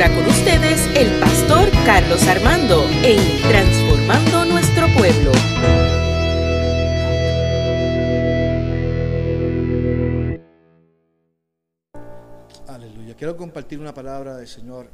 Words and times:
ahora 0.00 0.14
con 0.14 0.26
ustedes 0.28 0.86
el 0.94 1.18
pastor 1.18 1.68
Carlos 1.84 2.24
Armando 2.28 2.84
en 3.02 3.18
Transformando 3.42 4.44
Nuestro 4.44 4.86
Pueblo. 4.96 5.32
Aleluya. 12.68 13.16
Quiero 13.16 13.36
compartir 13.36 13.80
una 13.80 13.92
palabra 13.92 14.36
del 14.36 14.46
Señor 14.46 14.88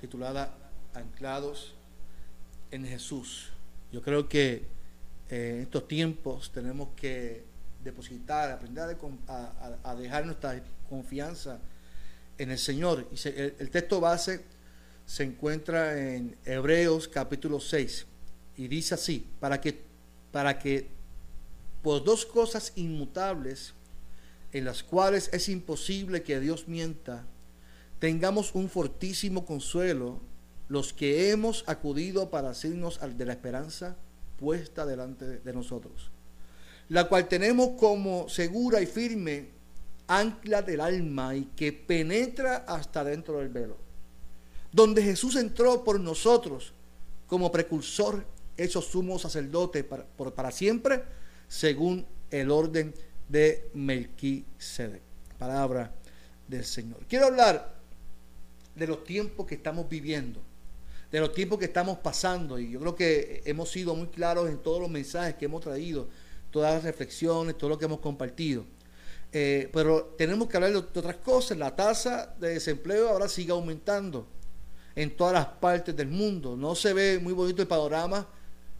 titulada 0.00 0.52
Anclados 0.92 1.76
en 2.72 2.84
Jesús. 2.84 3.52
Yo 3.92 4.02
creo 4.02 4.28
que 4.28 4.66
eh, 5.28 5.52
en 5.54 5.60
estos 5.62 5.86
tiempos 5.86 6.50
tenemos 6.50 6.88
que 6.96 7.44
depositar, 7.84 8.50
aprender 8.50 8.98
a, 9.28 9.94
dejar 9.94 10.26
nuestra 10.26 10.60
confianza 10.88 11.60
el 12.38 12.58
Señor. 12.58 13.08
Y 13.12 13.28
el, 13.28 13.70
texto 13.70 14.00
base 14.00 14.44
se 15.04 15.24
encuentra 15.24 15.98
en 15.98 16.36
Hebreos 16.44 17.08
capítulo 17.08 17.60
6 17.60 18.06
y 18.56 18.68
dice 18.68 18.94
así, 18.94 19.26
para 19.40 19.60
que, 19.60 19.80
para 20.32 20.58
que 20.58 20.88
por 21.82 22.04
dos 22.04 22.24
cosas 22.26 22.72
inmutables 22.76 23.74
en 24.52 24.64
las 24.64 24.82
cuales 24.82 25.30
es 25.32 25.48
imposible 25.48 26.22
que 26.22 26.40
Dios 26.40 26.68
mienta, 26.68 27.24
tengamos 27.98 28.54
un 28.54 28.68
fortísimo 28.68 29.44
consuelo 29.44 30.20
los 30.68 30.92
que 30.92 31.30
hemos 31.30 31.64
acudido 31.66 32.30
para 32.30 32.50
hacernos 32.50 33.00
de 33.16 33.24
la 33.24 33.32
esperanza 33.32 33.96
puesta 34.38 34.86
delante 34.86 35.40
de 35.40 35.52
nosotros, 35.52 36.10
la 36.88 37.08
cual 37.08 37.28
tenemos 37.28 37.70
como 37.78 38.28
segura 38.28 38.80
y 38.80 38.86
firme 38.86 39.57
ancla 40.08 40.62
del 40.62 40.80
alma 40.80 41.36
y 41.36 41.44
que 41.54 41.72
penetra 41.72 42.64
hasta 42.66 43.04
dentro 43.04 43.38
del 43.38 43.50
velo, 43.50 43.76
donde 44.72 45.02
Jesús 45.02 45.36
entró 45.36 45.84
por 45.84 46.00
nosotros 46.00 46.72
como 47.26 47.52
precursor, 47.52 48.24
hecho 48.56 48.82
sumo 48.82 49.18
sacerdote 49.18 49.84
para, 49.84 50.04
para 50.34 50.50
siempre, 50.50 51.04
según 51.46 52.06
el 52.30 52.50
orden 52.50 52.92
de 53.28 53.70
Melquisedec. 53.74 55.02
Palabra 55.38 55.94
del 56.48 56.64
Señor. 56.64 57.04
Quiero 57.06 57.26
hablar 57.26 57.76
de 58.74 58.86
los 58.86 59.04
tiempos 59.04 59.46
que 59.46 59.56
estamos 59.56 59.88
viviendo, 59.88 60.40
de 61.12 61.20
los 61.20 61.32
tiempos 61.32 61.58
que 61.58 61.66
estamos 61.66 61.98
pasando, 61.98 62.58
y 62.58 62.70
yo 62.70 62.80
creo 62.80 62.94
que 62.96 63.42
hemos 63.44 63.70
sido 63.70 63.94
muy 63.94 64.08
claros 64.08 64.48
en 64.48 64.58
todos 64.58 64.80
los 64.80 64.90
mensajes 64.90 65.34
que 65.34 65.44
hemos 65.44 65.62
traído, 65.62 66.08
todas 66.50 66.74
las 66.74 66.84
reflexiones, 66.84 67.58
todo 67.58 67.70
lo 67.70 67.78
que 67.78 67.84
hemos 67.84 68.00
compartido. 68.00 68.64
Eh, 69.30 69.68
pero 69.72 70.14
tenemos 70.16 70.48
que 70.48 70.56
hablar 70.56 70.72
de, 70.72 70.78
otras 70.78 71.16
cosas. 71.16 71.58
La 71.58 71.74
tasa 71.74 72.34
de 72.38 72.54
desempleo 72.54 73.08
ahora 73.08 73.28
sigue 73.28 73.52
aumentando 73.52 74.26
en 74.94 75.16
todas 75.16 75.34
las 75.34 75.46
partes 75.46 75.94
del 75.94 76.08
mundo. 76.08 76.56
No 76.56 76.74
se 76.74 76.92
ve 76.92 77.18
muy 77.18 77.32
bonito 77.32 77.62
el 77.62 77.68
panorama 77.68 78.26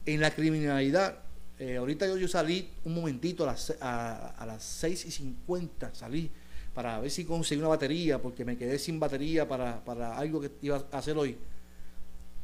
en 0.07 0.21
la 0.21 0.31
criminalidad. 0.31 1.19
Eh, 1.59 1.77
ahorita 1.77 2.07
yo, 2.17 2.29
salí 2.29 2.71
un 2.85 2.95
momentito 2.95 3.43
a 3.43 3.47
las, 3.49 3.75
a, 3.81 4.45
las 4.47 4.63
6 4.63 5.07
y 5.07 5.11
50, 5.11 5.95
salí 5.95 6.31
para 6.73 7.01
ver 7.01 7.11
si 7.11 7.25
conseguí 7.25 7.59
una 7.59 7.69
batería, 7.69 8.23
porque 8.23 8.45
me 8.45 8.57
quedé 8.57 8.79
sin 8.79 9.01
batería 9.01 9.49
para, 9.49 9.83
algo 10.17 10.41
que 10.41 10.53
iba 10.63 10.87
a 10.93 10.99
hacer 10.99 11.19
hoy. 11.19 11.37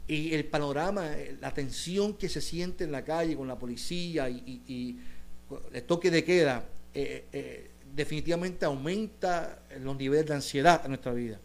Y 0.09 0.35
el 0.35 0.45
panorama, 0.47 1.17
eh, 1.17 1.39
la 1.41 1.55
tensión 1.55 2.15
que 2.15 2.29
se 2.29 2.41
siente 2.41 2.85
en 2.85 2.93
la 2.93 3.05
calle 3.05 3.37
con 3.37 3.47
la 3.47 3.57
policía 3.57 4.29
y, 4.29 5.01
el 5.73 5.83
toque 5.85 6.11
de 6.11 6.25
queda, 6.25 6.65
definitivamente 7.95 8.65
aumenta 8.65 9.63
los 9.81 9.97
niveles 9.97 10.27
de 10.27 10.35
ansiedad 10.35 10.81
en 10.85 10.91
nuestra 10.91 11.13
vida. 11.13 11.39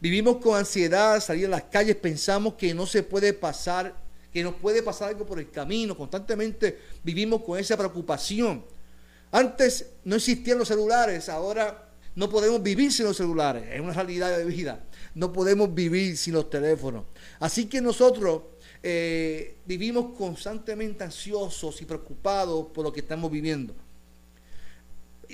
Vivimos 0.00 0.36
con 0.36 0.56
ansiedad, 0.56 1.20
salir 1.20 1.46
a 1.46 1.50
las 1.50 1.64
calles, 1.64 1.96
pensamos 1.96 2.54
que 2.54 2.74
no 2.74 2.86
se 2.86 3.02
puede 3.02 3.32
pasar, 3.32 3.94
que 4.32 4.42
nos 4.42 4.54
puede 4.54 4.82
pasar 4.82 5.08
algo 5.08 5.24
por 5.26 5.38
el 5.38 5.50
camino, 5.50 5.96
constantemente 5.96 6.78
vivimos 7.02 7.42
con 7.42 7.58
esa 7.58 7.76
preocupación. 7.76 8.64
Antes 9.30 9.86
no 10.04 10.16
existían 10.16 10.58
los 10.58 10.68
celulares, 10.68 11.28
ahora 11.28 11.90
no 12.14 12.28
podemos 12.28 12.62
vivir 12.62 12.92
sin 12.92 13.06
los 13.06 13.16
celulares, 13.16 13.64
es 13.72 13.80
una 13.80 13.92
realidad 13.92 14.36
de 14.36 14.44
vida. 14.44 14.84
No 15.14 15.32
podemos 15.32 15.74
vivir 15.74 16.16
sin 16.16 16.34
los 16.34 16.50
teléfonos. 16.50 17.04
Así 17.40 17.66
que 17.66 17.80
nosotros 17.80 18.42
eh, 18.82 19.56
vivimos 19.66 20.16
constantemente 20.16 21.04
ansiosos 21.04 21.80
y 21.82 21.84
preocupados 21.84 22.66
por 22.72 22.84
lo 22.84 22.92
que 22.92 23.00
estamos 23.00 23.30
viviendo. 23.30 23.74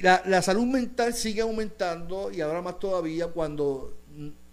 La, 0.02 0.42
salud 0.42 0.66
mental 0.66 1.14
sigue 1.14 1.40
aumentando 1.40 2.32
y 2.32 2.40
ahora 2.40 2.60
más 2.60 2.80
todavía 2.80 3.28
cuando 3.28 3.96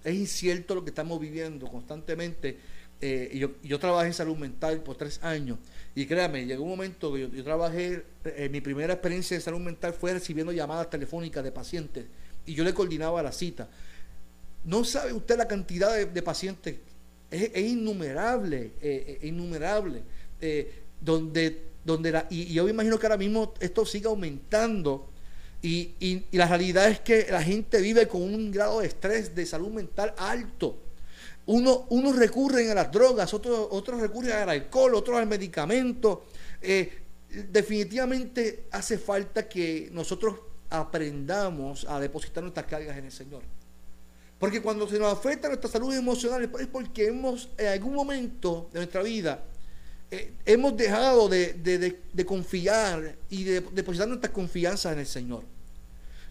es 0.04 0.14
incierto 0.16 0.76
lo 0.76 0.84
que 0.84 0.92
estamos 0.92 1.20
viviendo 1.20 1.68
constantemente. 1.68 2.58
Eh, 3.04 3.32
yo, 3.34 3.54
yo, 3.64 3.80
trabajé 3.80 4.08
en 4.08 4.14
salud 4.14 4.38
mental 4.38 4.84
por 4.84 4.96
tres 4.96 5.20
años 5.24 5.58
y 5.96 6.06
créame, 6.06 6.46
llegó 6.46 6.64
un 6.64 6.70
momento 6.70 7.12
que 7.12 7.32
yo, 7.32 7.44
trabajé, 7.44 8.06
eh, 8.24 8.48
mi 8.52 8.62
primera 8.62 8.94
experiencia 8.94 9.36
de 9.36 9.42
salud 9.42 9.60
mental 9.60 9.94
fue 9.94 10.14
recibiendo 10.14 10.52
llamadas 10.52 10.88
telefónicas 10.92 11.44
de 11.44 11.52
pacientes 11.52 12.06
y 12.46 12.54
yo 12.54 12.64
le 12.64 12.76
coordinaba 12.76 13.24
la 13.24 13.32
cita. 13.32 13.68
No 14.64 14.84
sabe 14.84 15.14
usted 15.14 15.36
la 15.36 15.48
cantidad 15.48 15.98
de, 15.98 16.22
pacientes, 16.22 16.76
es, 17.32 17.58
innumerable, 17.58 18.74
eh, 18.80 19.18
innumerable, 19.24 20.04
donde, 21.00 21.64
donde 21.84 22.12
la, 22.12 22.28
y, 22.30 22.44
y 22.44 22.54
yo 22.54 22.66
me 22.66 22.70
imagino 22.70 23.00
que 23.00 23.08
ahora 23.08 23.18
mismo 23.18 23.56
esto 23.60 23.84
sigue 23.84 24.06
aumentando 24.06 25.11
y, 25.62 26.26
la 26.32 26.48
realidad 26.48 26.90
es 26.90 27.02
que 27.02 27.28
la 27.30 27.44
gente 27.44 27.80
vive 27.82 28.08
con 28.08 28.22
un 28.22 28.52
grado 28.52 28.80
de 28.80 28.88
estrés, 28.88 29.36
de 29.36 29.46
salud 29.46 29.70
mental 29.70 30.14
alto. 30.18 30.78
Uno, 31.46 31.86
unos 31.90 32.16
recurren 32.16 32.70
a 32.70 32.74
las 32.74 32.92
drogas, 32.92 33.34
otros, 33.34 33.68
otros 33.72 34.02
recurren 34.02 34.34
al 34.34 34.50
alcohol, 34.50 34.96
otros 34.96 35.18
al 35.18 35.28
medicamento. 35.28 36.26
Eh, 36.62 37.00
definitivamente 37.30 38.66
hace 38.72 38.98
falta 38.98 39.48
que 39.48 39.90
nosotros 39.92 40.36
aprendamos 40.70 41.86
a 41.88 42.00
depositar 42.00 42.44
nuestras 42.44 42.66
cargas 42.66 42.98
en 42.98 43.06
el 43.06 43.12
Señor. 43.12 43.44
Porque 44.40 44.62
cuando 44.62 44.88
se 44.88 44.98
nos 44.98 45.14
afecta 45.14 45.48
nuestra 45.48 45.70
salud 45.70 45.94
emocional 45.94 46.50
es 46.60 46.68
porque 46.68 47.08
hemos 47.08 47.50
en 47.58 47.68
algún 47.68 47.94
momento 47.94 48.70
de 48.74 48.80
nuestra 48.80 49.04
vida 49.04 49.44
eh, 50.14 50.34
hemos 50.46 50.76
dejado 50.76 51.30
de, 51.30 52.26
confiar 52.26 53.16
y 53.30 53.46
de 53.46 53.62
depositar 53.62 54.10
nuestra 54.10 54.32
confianza 54.32 54.92
en 54.92 55.00
el 55.00 55.08
Señor. 55.08 55.46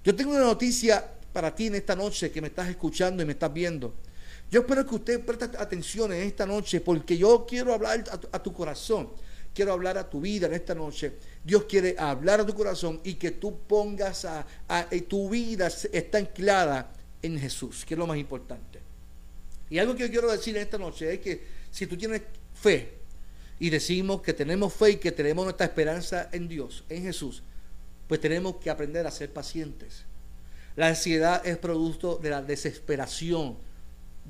Yo 0.04 0.14
tengo 0.14 0.32
una 0.32 0.40
noticia 0.40 1.02
para 1.32 1.54
ti 1.54 1.68
en 1.68 1.76
esta 1.76 1.96
noche 1.96 2.30
que 2.30 2.42
me 2.42 2.48
estás 2.48 2.68
escuchando 2.68 3.22
y 3.22 3.26
me 3.26 3.32
estás 3.32 3.50
viendo. 3.50 3.94
Yo 4.50 4.60
espero 4.60 4.84
que 4.84 4.94
usted 4.94 5.24
preste 5.24 5.56
atención 5.56 6.12
en 6.12 6.22
esta 6.22 6.44
noche 6.44 6.82
porque 6.82 7.16
yo 7.16 7.46
quiero 7.48 7.72
hablar 7.72 8.04
a 8.30 8.42
tu, 8.42 8.52
corazón. 8.52 9.08
Quiero 9.54 9.72
hablar 9.72 9.96
a 9.96 10.10
tu 10.10 10.20
vida 10.20 10.46
en 10.46 10.52
esta 10.52 10.74
noche. 10.74 11.14
Dios 11.42 11.64
quiere 11.64 11.96
hablar 11.98 12.40
a 12.40 12.46
tu 12.46 12.54
corazón 12.54 13.00
y 13.02 13.14
que 13.14 13.30
tú 13.30 13.60
pongas 13.66 14.26
a, 14.26 14.46
a, 14.68 14.88
eh, 14.90 15.00
tu 15.02 15.30
vida 15.30 15.68
está 15.68 16.18
anclada 16.18 16.92
en 17.22 17.38
Jesús, 17.38 17.86
que 17.86 17.94
es 17.94 17.98
lo 17.98 18.06
más 18.06 18.18
importante. 18.18 18.78
Y 19.70 19.78
algo 19.78 19.94
que 19.94 20.02
yo 20.02 20.10
quiero 20.10 20.30
decir 20.30 20.54
en 20.54 20.64
esta 20.64 20.76
noche 20.76 21.14
es 21.14 21.20
que 21.20 21.44
si 21.70 21.86
tú 21.86 21.96
tienes 21.96 22.22
fe, 22.52 22.99
y 23.60 23.68
decimos 23.68 24.22
que 24.22 24.32
tenemos 24.32 24.72
fe 24.72 24.92
y 24.92 24.96
que 24.96 25.12
tenemos 25.12 25.44
nuestra 25.44 25.66
esperanza 25.66 26.30
en 26.32 26.48
Dios, 26.48 26.82
en 26.88 27.02
Jesús, 27.02 27.42
pues 28.08 28.18
tenemos 28.18 28.56
que 28.56 28.70
aprender 28.70 29.06
a 29.06 29.10
ser 29.10 29.32
pacientes. 29.32 30.04
La 30.76 30.88
ansiedad 30.88 31.46
es 31.46 31.58
producto 31.58 32.16
de 32.16 32.30
la 32.30 32.42
desesperación, 32.42 33.58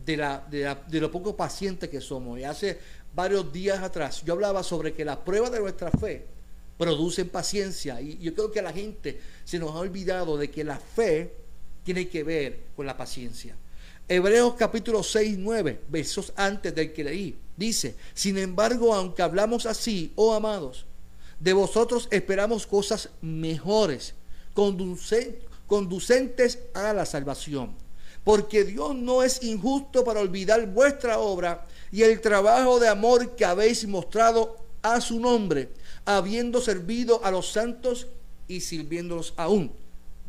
de, 0.05 0.17
la, 0.17 0.45
de, 0.51 1.01
lo 1.01 1.13
poco 1.13 1.37
paciente 1.37 1.89
que 1.89 2.01
somos. 2.01 2.41
Y 2.41 2.45
hace 2.45 2.81
varios 3.15 3.53
días 3.53 3.81
atrás 3.83 4.23
yo 4.25 4.33
hablaba 4.33 4.65
sobre 4.65 4.93
que 4.93 5.05
las 5.05 5.19
pruebas 5.19 5.53
de 5.53 5.61
nuestra 5.61 5.93
fe 5.93 6.27
producen 6.77 7.29
paciencia. 7.29 8.01
Y 8.01 8.19
yo 8.19 8.35
creo 8.35 8.51
que 8.51 8.59
a 8.59 8.63
la 8.63 8.73
gente 8.73 9.21
se 9.45 9.61
nos 9.61 9.71
ha 9.71 9.79
olvidado 9.79 10.37
de 10.39 10.51
que 10.51 10.65
la 10.65 10.79
fe 10.79 11.33
tiene 11.85 12.09
que 12.09 12.25
ver 12.25 12.61
con 12.75 12.85
la 12.85 12.97
paciencia. 12.97 13.55
Hebreos 14.13 14.55
capítulo 14.59 15.05
6, 15.05 15.39
9, 15.39 15.83
versos 15.89 16.33
antes 16.35 16.75
del 16.75 16.93
que 16.93 17.05
leí, 17.05 17.39
dice, 17.57 17.95
sin 18.13 18.39
embargo, 18.39 18.93
aunque 18.93 19.23
hablamos 19.23 19.67
así, 19.67 20.13
oh 20.17 20.35
amados, 20.35 20.85
de 21.39 21.53
vosotros 21.53 22.09
esperamos 22.11 22.67
cosas 22.67 23.11
mejores, 23.23 24.15
conducentes 24.53 26.59
a 26.75 26.93
la 26.93 27.07
salvación. 27.07 27.77
Porque 28.25 28.65
Dios 28.65 28.97
no 28.97 29.23
es 29.23 29.45
injusto 29.45 30.03
para 30.03 30.19
olvidar 30.19 30.67
vuestra 30.67 31.21
obra 31.21 31.65
y 31.93 32.03
el 32.03 32.21
trabajo 32.21 32.81
de 32.81 32.89
amor 32.89 33.37
que 33.37 33.45
habéis 33.45 33.87
mostrado 33.87 34.57
a 34.83 35.01
su 35.01 35.21
nombre, 35.21 35.69
habiendo 36.05 36.61
servido 36.61 37.25
a 37.25 37.31
los 37.31 37.53
santos 37.53 38.09
y 38.49 38.61
sirviéndolos 38.61 39.35
aún. 39.37 39.71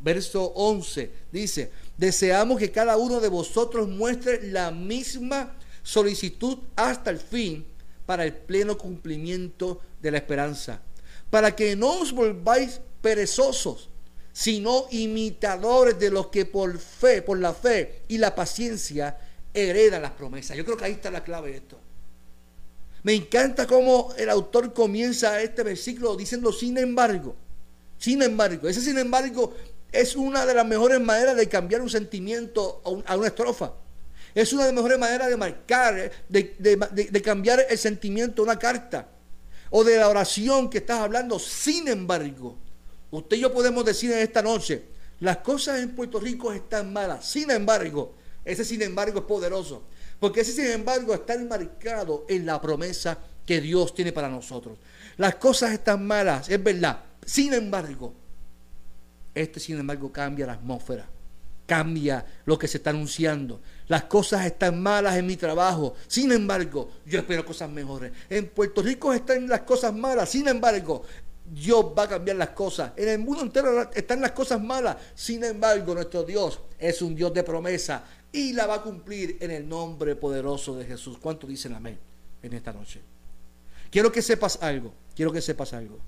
Verso 0.03 0.51
11 0.55 1.11
dice, 1.31 1.71
deseamos 2.01 2.57
que 2.57 2.71
cada 2.71 2.97
uno 2.97 3.19
de 3.19 3.29
vosotros 3.29 3.87
muestre 3.87 4.41
la 4.47 4.71
misma 4.71 5.55
solicitud 5.83 6.57
hasta 6.75 7.11
el 7.11 7.19
fin 7.19 7.63
para 8.07 8.25
el 8.25 8.33
pleno 8.33 8.75
cumplimiento 8.75 9.79
de 10.01 10.09
la 10.09 10.17
esperanza, 10.17 10.81
para 11.29 11.55
que 11.55 11.75
no 11.75 12.01
os 12.01 12.11
volváis 12.11 12.81
perezosos, 13.03 13.89
sino 14.33 14.87
imitadores 14.89 15.99
de 15.99 16.09
los 16.09 16.27
que 16.27 16.45
por 16.45 16.79
fe, 16.79 17.21
por 17.21 17.37
la 17.37 17.53
fe 17.53 18.01
y 18.07 18.17
la 18.17 18.33
paciencia 18.33 19.19
heredan 19.53 20.01
las 20.01 20.13
promesas. 20.13 20.57
Yo 20.57 20.65
creo 20.65 20.77
que 20.77 20.85
ahí 20.85 20.93
está 20.93 21.11
la 21.11 21.23
clave 21.23 21.51
de 21.51 21.57
esto. 21.57 21.77
Me 23.03 23.13
encanta 23.13 23.67
cómo 23.67 24.11
el 24.17 24.31
autor 24.31 24.73
comienza 24.73 25.39
este 25.39 25.61
versículo 25.61 26.15
diciendo 26.15 26.51
sin 26.51 26.79
embargo. 26.79 27.35
Sin 27.99 28.23
embargo, 28.23 28.67
ese 28.67 28.81
sin 28.81 28.97
embargo 28.97 29.53
es 29.91 30.15
una 30.15 30.45
de 30.45 30.53
las 30.53 30.65
mejores 30.65 31.01
maneras 31.01 31.35
de 31.35 31.49
cambiar 31.49 31.81
un 31.81 31.89
sentimiento 31.89 32.81
a 33.05 33.15
una 33.15 33.27
estrofa. 33.27 33.73
Es 34.33 34.53
una 34.53 34.63
de 34.63 34.69
las 34.69 34.75
mejores 34.75 34.97
maneras 34.97 35.29
de 35.29 35.37
marcar, 35.37 36.11
de, 36.29 37.21
cambiar 37.23 37.65
el 37.69 37.77
sentimiento 37.77 38.41
a 38.41 38.45
una 38.45 38.59
carta 38.59 39.09
o 39.69 39.83
de 39.83 39.97
la 39.97 40.07
oración 40.07 40.69
que 40.69 40.77
estás 40.77 40.99
hablando. 40.99 41.37
Sin 41.39 41.87
embargo, 41.89 42.57
usted 43.11 43.37
y 43.37 43.41
yo 43.41 43.51
podemos 43.51 43.83
decir 43.83 44.11
en 44.11 44.19
esta 44.19 44.41
noche, 44.41 44.83
las 45.19 45.37
cosas 45.37 45.81
en 45.81 45.93
Puerto 45.93 46.19
Rico 46.19 46.53
están 46.53 46.93
malas. 46.93 47.25
Sin 47.25 47.51
embargo, 47.51 48.15
ese 48.45 48.63
sin 48.63 48.81
embargo 48.81 49.19
es 49.19 49.25
poderoso. 49.25 49.83
Porque 50.19 50.41
ese 50.41 50.53
sin 50.53 50.67
embargo 50.67 51.13
está 51.13 51.33
enmarcado 51.33 52.25
en 52.29 52.45
la 52.45 52.61
promesa 52.61 53.17
que 53.45 53.59
Dios 53.59 53.93
tiene 53.93 54.13
para 54.13 54.29
nosotros. 54.29 54.77
Las 55.17 55.35
cosas 55.35 55.71
están 55.73 56.05
malas, 56.05 56.47
es 56.47 56.63
verdad. 56.63 57.03
Sin 57.25 57.53
embargo, 57.53 58.13
este 59.33 59.59
sin 59.59 59.79
embargo 59.79 60.11
cambia 60.11 60.45
la 60.45 60.53
atmósfera, 60.53 61.07
cambia 61.65 62.25
lo 62.45 62.57
que 62.57 62.67
se 62.67 62.77
está 62.77 62.89
anunciando. 62.89 63.61
Las 63.87 64.03
cosas 64.05 64.45
están 64.45 64.81
malas 64.81 65.17
en 65.17 65.25
mi 65.25 65.37
trabajo, 65.37 65.95
sin 66.07 66.31
embargo, 66.31 66.91
yo 67.05 67.19
espero 67.19 67.45
cosas 67.45 67.69
mejores. 67.69 68.11
En 68.29 68.47
Puerto 68.49 68.81
Rico 68.81 69.13
están 69.13 69.47
las 69.47 69.61
cosas 69.61 69.93
malas, 69.93 70.29
sin 70.29 70.47
embargo, 70.47 71.03
Dios 71.51 71.85
va 71.97 72.03
a 72.03 72.07
cambiar 72.07 72.37
las 72.37 72.49
cosas. 72.49 72.93
En 72.95 73.09
el 73.09 73.19
mundo 73.19 73.41
entero 73.43 73.89
están 73.93 74.21
las 74.21 74.31
cosas 74.31 74.61
malas. 74.61 74.97
Sin 75.15 75.43
embargo, 75.43 75.93
nuestro 75.93 76.23
Dios 76.23 76.59
es 76.79 77.01
un 77.01 77.13
Dios 77.13 77.33
de 77.33 77.43
promesa 77.43 78.05
y 78.31 78.53
la 78.53 78.65
va 78.67 78.75
a 78.75 78.81
cumplir 78.81 79.37
en 79.41 79.51
el 79.51 79.67
nombre 79.67 80.15
poderoso 80.15 80.75
de 80.77 80.85
Jesús. 80.85 81.17
¿Cuánto 81.17 81.47
dicen 81.47 81.73
amén 81.73 81.99
en 82.41 82.53
esta 82.53 82.71
noche? 82.71 83.01
Quiero 83.89 84.11
que 84.11 84.21
sepas 84.21 84.59
algo, 84.61 84.93
quiero 85.13 85.31
que 85.33 85.41
sepas 85.41 85.73
algo. 85.73 85.99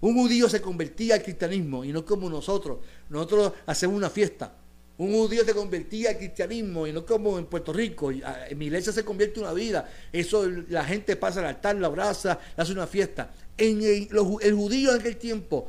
Un 0.00 0.14
judío 0.14 0.48
se 0.48 0.60
convertía 0.60 1.16
al 1.16 1.22
cristianismo 1.22 1.84
y 1.84 1.92
no 1.92 2.04
como 2.04 2.30
nosotros. 2.30 2.78
Nosotros 3.08 3.52
hacemos 3.66 3.96
una 3.96 4.10
fiesta. 4.10 4.54
Un 4.96 5.12
judío 5.12 5.44
se 5.44 5.54
convertía 5.54 6.10
al 6.10 6.18
cristianismo 6.18 6.86
y 6.86 6.92
no 6.92 7.04
como 7.04 7.38
en 7.38 7.46
Puerto 7.46 7.72
Rico. 7.72 8.10
Ah, 8.24 8.46
en 8.48 8.58
mi 8.58 8.66
iglesia 8.66 8.92
se 8.92 9.04
convierte 9.04 9.40
una 9.40 9.52
vida. 9.52 9.88
Eso 10.12 10.48
la 10.68 10.84
gente 10.84 11.16
pasa 11.16 11.40
al 11.40 11.46
altar, 11.46 11.76
la 11.76 11.88
abraza, 11.88 12.38
hace 12.56 12.72
una 12.72 12.86
fiesta. 12.86 13.32
En 13.56 13.82
el, 13.82 14.08
el 14.42 14.54
judío 14.54 14.92
en 14.92 15.00
aquel 15.00 15.16
tiempo 15.16 15.68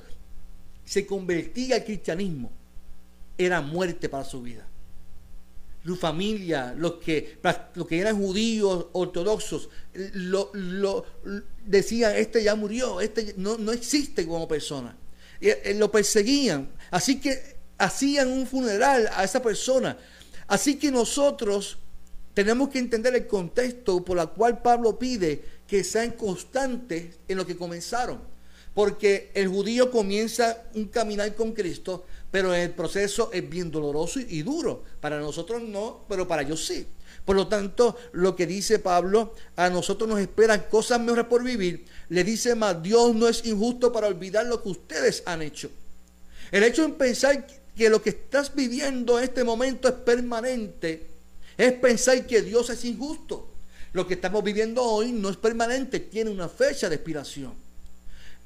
se 0.85 1.05
convertía 1.05 1.77
al 1.77 1.83
cristianismo. 1.83 2.51
Era 3.37 3.61
muerte 3.61 4.09
para 4.09 4.25
su 4.25 4.41
vida 4.41 4.68
su 5.89 5.95
familia, 5.95 6.75
los 6.77 6.93
que, 6.97 7.39
que 7.87 7.99
eran 7.99 8.15
judíos 8.15 8.87
ortodoxos, 8.91 9.69
lo, 10.13 11.03
decían, 11.65 12.15
este 12.15 12.43
ya 12.43 12.53
murió, 12.53 13.01
este 13.01 13.33
no, 13.37 13.57
no 13.57 13.71
existe 13.71 14.27
como 14.27 14.47
persona. 14.47 14.95
Y, 15.41 15.49
eh, 15.49 15.75
lo 15.75 15.91
perseguían. 15.91 16.69
Así 16.91 17.19
que 17.19 17.57
hacían 17.79 18.27
un 18.27 18.45
funeral 18.45 19.09
a 19.15 19.23
esa 19.23 19.41
persona. 19.41 19.97
Así 20.47 20.77
que 20.77 20.91
nosotros 20.91 21.79
tenemos 22.35 22.69
que 22.69 22.77
entender 22.77 23.15
el 23.15 23.25
contexto 23.25 24.05
por 24.05 24.19
el 24.19 24.29
cual 24.29 24.61
Pablo 24.61 24.99
pide 24.99 25.41
que 25.65 25.83
sean 25.83 26.11
constantes 26.11 27.15
en 27.27 27.35
lo 27.35 27.47
que 27.47 27.57
comenzaron. 27.57 28.21
Porque 28.75 29.31
el 29.33 29.47
judío 29.47 29.89
comienza 29.89 30.65
un 30.75 30.85
caminar 30.85 31.33
con 31.33 31.53
Cristo, 31.53 32.05
pero 32.31 32.53
el 32.53 32.71
proceso 32.71 33.31
es 33.33 33.47
bien 33.49 33.71
doloroso 33.71 34.19
y, 34.19 34.41
duro. 34.41 34.83
Para 34.99 35.19
nosotros 35.19 35.61
no, 35.61 36.05
pero 36.07 36.27
para 36.27 36.43
ellos 36.43 36.65
sí. 36.65 36.85
Por 37.25 37.35
lo 37.35 37.47
tanto, 37.47 37.97
lo 38.13 38.35
que 38.35 38.45
dice 38.45 38.79
Pablo, 38.79 39.33
a 39.55 39.69
nosotros 39.69 40.07
nos 40.09 40.19
esperan 40.19 40.65
cosas 40.69 40.99
mejores 40.99 41.25
por 41.25 41.43
vivir. 41.43 41.85
Le 42.09 42.23
dice 42.23 42.55
más, 42.55 42.81
Dios 42.81 43.15
no 43.15 43.27
es 43.27 43.45
injusto 43.45 43.91
para 43.91 44.07
olvidar 44.07 44.45
lo 44.45 44.61
que 44.61 44.69
ustedes 44.69 45.23
han 45.25 45.41
hecho. 45.41 45.69
El 46.51 46.63
hecho 46.63 46.87
de 46.87 46.93
pensar 46.93 47.45
que 47.75 47.89
lo 47.89 48.01
que 48.01 48.09
estás 48.09 48.53
viviendo 48.53 49.17
en 49.17 49.25
este 49.25 49.43
momento 49.43 49.87
es 49.87 49.93
permanente, 49.95 51.07
es 51.57 51.73
pensar 51.73 52.25
que 52.25 52.41
Dios 52.41 52.69
es 52.69 52.85
injusto. 52.85 53.49
Lo 53.93 54.07
que 54.07 54.13
estamos 54.15 54.43
viviendo 54.43 54.83
hoy 54.83 55.11
no 55.11 55.29
es 55.29 55.37
permanente, 55.37 55.99
tiene 55.99 56.29
una 56.29 56.47
fecha 56.47 56.89
de 56.89 56.95
expiración. 56.95 57.68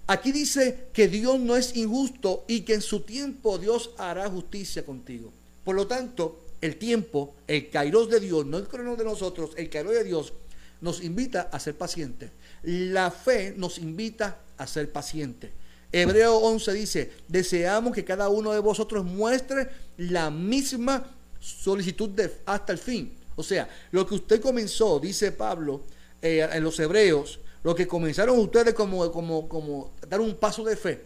Aquí 0.07 0.31
dice 0.31 0.87
que 0.91 1.07
Dios 1.07 1.39
no 1.39 1.55
es 1.55 1.75
injusto 1.77 2.43
y 2.47 2.61
que 2.61 2.73
en 2.73 2.81
su 2.81 3.01
tiempo 3.01 3.57
Dios 3.57 3.91
hará 3.97 4.29
justicia 4.29 4.85
contigo. 4.85 5.31
Por 5.63 5.75
lo 5.75 5.87
tanto, 5.87 6.43
el 6.59 6.77
tiempo, 6.77 7.35
el 7.47 7.69
kairos 7.69 8.09
de 8.09 8.19
Dios, 8.19 8.45
no 8.45 8.57
el 8.57 8.67
crono 8.67 8.95
de 8.95 9.05
nosotros, 9.05 9.51
el 9.55 9.69
kairos 9.69 9.93
de 9.93 10.03
Dios, 10.03 10.33
nos 10.81 11.01
invita 11.01 11.49
a 11.51 11.59
ser 11.59 11.77
pacientes. 11.77 12.31
La 12.63 13.11
fe 13.11 13.53
nos 13.55 13.77
invita 13.77 14.39
a 14.57 14.67
ser 14.67 14.91
pacientes. 14.91 15.51
Hebreo 15.91 16.37
11 16.37 16.73
dice, 16.73 17.11
deseamos 17.27 17.93
que 17.93 18.03
cada 18.03 18.27
uno 18.27 18.51
de 18.51 18.59
vosotros 18.59 19.05
muestre 19.05 19.69
la 19.97 20.29
misma 20.29 21.05
solicitud 21.39 22.09
de, 22.09 22.31
hasta 22.45 22.73
el 22.73 22.79
fin. 22.79 23.13
O 23.35 23.43
sea, 23.43 23.69
lo 23.91 24.05
que 24.05 24.15
usted 24.15 24.41
comenzó, 24.41 24.99
dice 24.99 25.31
Pablo 25.31 25.83
eh, 26.21 26.47
en 26.51 26.63
los 26.63 26.79
Hebreos, 26.79 27.39
lo 27.63 27.73
que 27.73 27.87
comenzaron 27.87 28.37
ustedes 28.39 28.73
como, 28.73 29.11
como, 29.11 29.93
dar 30.07 30.19
un 30.19 30.35
paso 30.35 30.63
de 30.63 30.75
fe, 30.75 31.05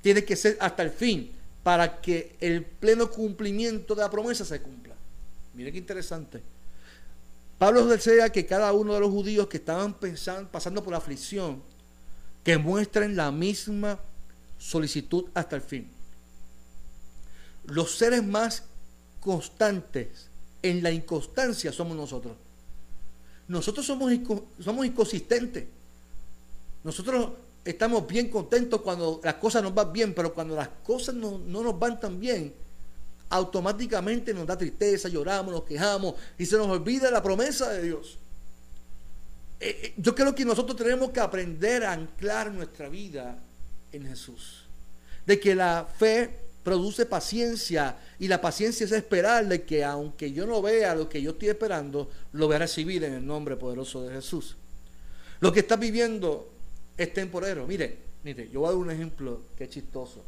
tiene 0.00 0.24
que 0.24 0.36
ser 0.36 0.56
hasta 0.60 0.82
el 0.82 0.90
fin 0.90 1.30
para 1.62 2.00
que 2.00 2.36
el 2.40 2.64
pleno 2.64 3.08
cumplimiento 3.10 3.94
de 3.94 4.02
la 4.02 4.10
promesa 4.10 4.44
se 4.44 4.60
cumpla. 4.60 4.94
Mire 5.54 5.70
qué 5.70 5.78
interesante. 5.78 6.42
Pablo 7.58 7.86
desea 7.86 8.30
que 8.30 8.44
cada 8.44 8.72
uno 8.72 8.94
de 8.94 9.00
los 9.00 9.10
judíos 9.10 9.46
que 9.46 9.58
estaban 9.58 9.94
pensando, 9.94 10.50
pasando 10.50 10.82
por 10.82 10.94
aflicción, 10.94 11.62
que 12.42 12.58
muestren 12.58 13.14
la 13.14 13.30
misma 13.30 14.00
solicitud 14.58 15.26
hasta 15.34 15.54
el 15.54 15.62
fin. 15.62 15.88
Los 17.66 17.96
seres 17.96 18.24
más 18.24 18.64
constantes 19.20 20.26
en 20.62 20.82
la 20.82 20.90
inconstancia 20.90 21.70
somos 21.70 21.96
nosotros. 21.96 22.36
Nosotros 23.46 23.86
somos, 23.86 24.12
somos 24.58 24.84
inconsistentes. 24.84 25.66
Nosotros 26.84 27.30
estamos 27.64 28.06
bien 28.06 28.28
contentos 28.28 28.80
cuando 28.80 29.20
las 29.22 29.34
cosas 29.34 29.62
nos 29.62 29.74
van 29.74 29.92
bien, 29.92 30.14
pero 30.14 30.34
cuando 30.34 30.56
las 30.56 30.68
cosas 30.84 31.14
no, 31.14 31.38
nos 31.38 31.78
van 31.78 32.00
tan 32.00 32.18
bien, 32.18 32.52
automáticamente 33.30 34.34
nos 34.34 34.46
da 34.46 34.58
tristeza, 34.58 35.08
lloramos, 35.08 35.52
nos 35.52 35.64
quejamos 35.64 36.14
y 36.36 36.46
se 36.46 36.56
nos 36.56 36.68
olvida 36.68 37.10
la 37.10 37.22
promesa 37.22 37.70
de 37.70 37.82
Dios. 37.82 38.18
Eh, 39.60 39.80
eh, 39.82 39.94
yo 39.96 40.14
creo 40.14 40.34
que 40.34 40.44
nosotros 40.44 40.76
tenemos 40.76 41.10
que 41.10 41.20
aprender 41.20 41.84
a 41.84 41.92
anclar 41.92 42.52
nuestra 42.52 42.88
vida 42.88 43.38
en 43.92 44.06
Jesús. 44.06 44.64
De 45.24 45.38
que 45.38 45.54
la 45.54 45.86
fe 45.98 46.36
produce 46.64 47.06
paciencia 47.06 47.96
y 48.18 48.28
la 48.28 48.40
paciencia 48.40 48.84
es 48.84 48.92
esperar 48.92 49.46
de 49.46 49.62
que 49.62 49.84
aunque 49.84 50.32
yo 50.32 50.46
no 50.46 50.60
vea 50.62 50.94
lo 50.94 51.08
que 51.08 51.22
yo 51.22 51.30
estoy 51.30 51.48
esperando, 51.48 52.10
lo 52.32 52.46
voy 52.46 52.56
a 52.56 52.60
recibir 52.60 53.04
en 53.04 53.14
el 53.14 53.26
nombre 53.26 53.56
poderoso 53.56 54.02
de 54.02 54.14
Jesús. 54.14 54.56
Lo 55.40 55.52
que 55.52 55.60
estás 55.60 55.78
viviendo 55.78 56.51
es 56.96 57.12
temporero. 57.12 57.66
Mire, 57.66 57.98
mire, 58.22 58.48
yo 58.50 58.60
voy 58.60 58.68
a 58.68 58.72
dar 58.72 58.78
un 58.78 58.90
ejemplo 58.90 59.42
que 59.56 59.64
es 59.64 59.70
chistoso. 59.70 60.24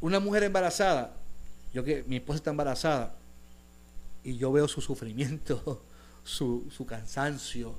una 0.00 0.20
mujer 0.20 0.44
embarazada, 0.44 1.16
yo 1.72 1.82
que 1.82 2.04
mi 2.06 2.16
esposa 2.16 2.36
está 2.36 2.50
embarazada, 2.50 3.14
y 4.24 4.36
yo 4.36 4.50
veo 4.52 4.66
su 4.66 4.80
sufrimiento, 4.80 5.82
su, 6.24 6.66
su 6.70 6.86
cansancio, 6.86 7.74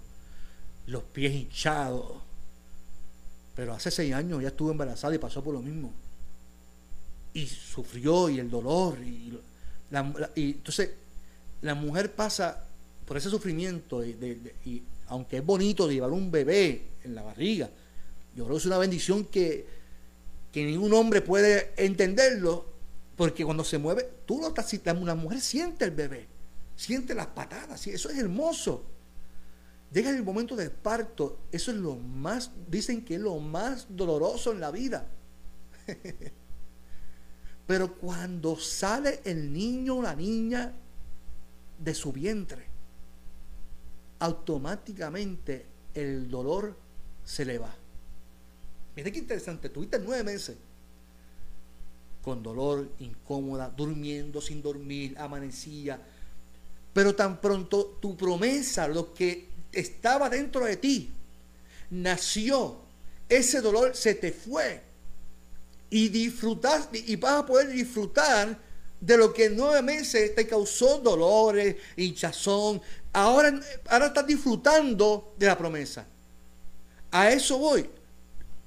los 0.88 1.04
pies 1.04 1.34
hinchados. 1.34 2.22
Pero 3.56 3.74
hace 3.74 3.90
seis 3.92 4.14
años 4.14 4.42
ya 4.42 4.50
estuvo 4.50 4.72
embarazada 4.72 5.16
y 5.16 5.18
pasó 5.18 5.44
por 5.44 5.54
lo 5.54 5.62
mismo. 5.62 5.92
Y 7.34 7.48
sufrió 7.48 8.30
y 8.30 8.40
el 8.40 8.50
dolor. 8.50 9.00
Y, 9.00 9.38
y 10.36 10.52
entonces 10.52 10.92
la 11.62 11.74
mujer 11.74 12.14
pasa 12.14 12.66
por 13.06 13.18
ese 13.18 13.30
sufrimiento 13.30 14.06
y 14.06 14.84
aunque 15.08 15.38
es 15.38 15.46
bonito 15.46 15.90
llevar 15.90 16.12
un 16.12 16.32
bebé 16.32 16.88
en 17.04 17.16
la 17.16 17.24
barriga, 17.24 17.70
yo 18.36 18.44
creo 18.44 18.56
que 18.56 18.60
es 18.60 18.66
una 18.66 18.78
bendición 18.78 19.26
que, 19.26 19.66
que 20.52 20.64
ningún 20.64 20.94
hombre 20.94 21.22
puede 21.22 21.74
entenderlo, 21.78 22.66
porque 23.16 23.44
cuando 23.44 23.64
se 23.64 23.78
mueve, 23.78 24.08
tú 24.26 24.40
lo 24.40 24.50
estás, 24.50 24.74
una 24.96 25.16
mujer 25.16 25.42
siente 25.42 25.86
el 25.86 25.92
bebé, 25.92 26.28
siente 26.76 27.16
las 27.16 27.28
patadas, 27.28 27.88
eso 27.88 28.10
es 28.10 28.18
hermoso. 28.18 28.86
Llega 29.92 30.10
el 30.10 30.24
momento 30.24 30.56
del 30.56 30.72
parto, 30.72 31.40
eso 31.52 31.72
es 31.72 31.78
lo 31.78 31.96
más, 31.96 32.52
dicen 32.70 33.04
que 33.06 33.16
es 33.16 33.22
lo 33.22 33.40
más 33.40 33.88
doloroso 33.90 34.52
en 34.52 34.60
la 34.60 34.70
vida. 34.70 35.08
Pero 37.68 37.96
cuando 37.96 38.58
sale 38.58 39.22
el 39.24 39.52
niño 39.52 39.98
o 39.98 40.02
la 40.02 40.16
niña 40.16 40.74
de 41.80 41.96
su 41.96 42.12
vientre, 42.12 42.66
automáticamente 44.20 45.66
el 45.94 46.30
dolor 46.30 46.76
se 47.24 47.46
le 47.46 47.58
va. 47.58 47.74
Mire 48.96 49.12
qué 49.12 49.20
interesante, 49.20 49.70
tuviste 49.70 50.00
nueve 50.00 50.24
meses 50.24 50.58
con 52.28 52.44
dolor, 52.44 52.90
incómoda, 53.00 53.70
durmiendo, 53.70 54.42
sin 54.42 54.62
dormir, 54.62 55.16
amanecía. 55.18 55.98
Pero 56.94 57.16
tan 57.16 57.40
pronto 57.40 57.98
tu 58.02 58.18
promesa, 58.18 58.86
lo 58.88 59.14
que 59.14 59.48
estaba 59.72 60.30
dentro 60.30 60.66
de 60.66 60.76
ti, 60.76 61.12
nació, 61.90 62.80
ese 63.30 63.62
dolor 63.62 63.96
se 63.96 64.14
te 64.14 64.34
fue. 64.34 64.82
Y 65.90 66.10
disfrutaste, 66.10 67.02
y 67.08 67.16
vas 67.16 67.44
a 67.44 67.46
poder 67.46 67.70
disfrutar 67.70 68.60
de 69.00 69.18
lo 69.18 69.34
que 69.34 69.50
nueve 69.50 69.82
meses 69.82 70.36
te 70.36 70.46
causó 70.46 71.00
dolores, 71.00 71.78
hinchazón. 71.96 72.82
Ahora, 73.18 73.60
ahora 73.90 74.06
estás 74.06 74.28
disfrutando 74.28 75.34
de 75.40 75.48
la 75.48 75.58
promesa. 75.58 76.06
A 77.10 77.32
eso 77.32 77.58
voy. 77.58 77.90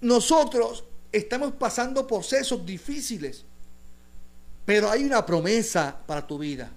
Nosotros 0.01 0.83
estamos 1.13 1.53
pasando 1.53 2.05
procesos 2.05 2.67
difíciles, 2.67 3.45
pero 4.65 4.91
hay 4.91 5.05
una 5.05 5.25
promesa 5.25 5.97
para 6.05 6.27
tu 6.27 6.37
vida. 6.37 6.69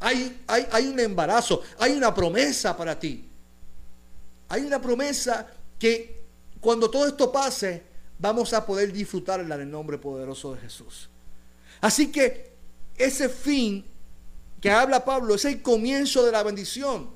Hay, 0.00 0.42
hay, 0.46 0.66
hay 0.70 0.86
un 0.86 1.00
embarazo, 1.00 1.62
hay 1.78 1.92
una 1.92 2.12
promesa 2.12 2.76
para 2.76 3.00
ti. 3.00 3.26
Hay 4.50 4.60
una 4.60 4.78
promesa 4.78 5.46
que 5.78 6.24
cuando 6.60 6.90
todo 6.90 7.06
esto 7.06 7.32
pase, 7.32 7.84
vamos 8.18 8.52
a 8.52 8.66
poder 8.66 8.92
disfrutarla 8.92 9.54
en 9.54 9.62
el 9.62 9.70
nombre 9.70 9.96
poderoso 9.96 10.54
de 10.54 10.60
Jesús. 10.60 11.08
Así 11.80 12.12
que 12.12 12.52
ese 12.98 13.30
fin 13.30 13.93
que 14.64 14.70
habla 14.70 15.04
Pablo 15.04 15.34
es 15.34 15.44
el 15.44 15.60
comienzo 15.60 16.24
de 16.24 16.32
la 16.32 16.42
bendición. 16.42 17.10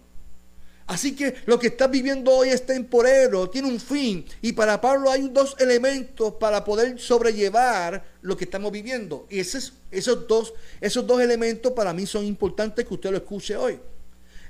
Así 0.86 1.16
que 1.16 1.34
lo 1.46 1.58
que 1.58 1.68
estás 1.68 1.90
viviendo 1.90 2.30
hoy 2.30 2.50
es 2.50 2.66
temporero, 2.66 3.48
tiene 3.48 3.68
un 3.68 3.80
fin. 3.80 4.26
Y 4.42 4.52
para 4.52 4.78
Pablo 4.82 5.10
hay 5.10 5.30
dos 5.30 5.56
elementos 5.58 6.34
para 6.34 6.62
poder 6.62 7.00
sobrellevar 7.00 8.04
lo 8.20 8.36
que 8.36 8.44
estamos 8.44 8.70
viviendo. 8.70 9.26
Y 9.30 9.38
esos, 9.38 9.72
esos, 9.90 10.28
dos, 10.28 10.52
esos 10.78 11.06
dos 11.06 11.22
elementos 11.22 11.72
para 11.72 11.94
mí 11.94 12.04
son 12.04 12.26
importantes 12.26 12.84
que 12.84 12.92
usted 12.92 13.12
lo 13.12 13.16
escuche 13.16 13.56
hoy. 13.56 13.80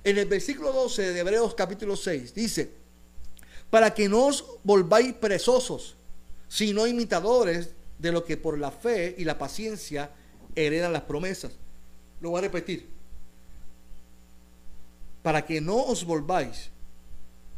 En 0.02 0.19
el 0.19 0.26
versículo 0.26 0.73
12 0.73 1.12
de 1.12 1.21
Hebreos 1.21 1.55
capítulo 1.55 1.95
6 1.95 2.35
dice, 2.35 2.69
para 3.71 3.95
que 3.95 4.09
no 4.09 4.26
os 4.26 4.45
volváis 4.64 5.12
perezosos, 5.12 5.95
sino 6.49 6.85
imitadores 6.85 7.71
de 7.97 8.11
lo 8.11 8.25
que 8.25 8.37
por 8.37 8.59
la 8.59 8.73
fe 8.73 9.14
y 9.17 9.23
la 9.23 9.38
paciencia 9.38 10.11
heredan 10.57 10.93
las 10.93 11.02
promesas. 11.02 11.52
Lo 12.20 12.30
voy 12.30 12.38
a 12.38 12.42
repetir 12.42 12.98
para 15.22 15.44
que 15.44 15.60
no 15.60 15.76
os 15.76 16.04
volváis 16.04 16.70